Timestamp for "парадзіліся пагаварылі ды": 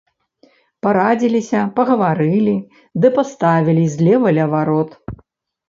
0.87-3.13